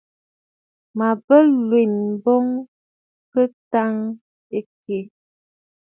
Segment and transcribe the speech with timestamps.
[0.97, 1.93] Màa bə nlwèn
[2.23, 2.33] bǔ
[3.31, 3.93] kɨ təŋ
[4.57, 4.99] ɨkɛʼɛ?